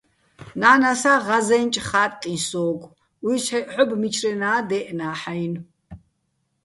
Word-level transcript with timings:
ნა́ნასა 0.59 1.13
ღაზე́ნჭ 1.25 1.75
"ხა́ტტიჼ" 1.87 2.35
სო́გო̆, 2.47 2.93
უჲსჰ̦ეჸ 3.27 3.67
ჰ̦ობ, 3.73 3.89
მიჩრენაა́ 4.01 4.61
დე́ჸნა́ჰ̦-აჲნო̆. 4.69 5.63